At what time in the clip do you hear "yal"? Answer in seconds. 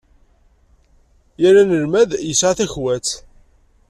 1.41-1.55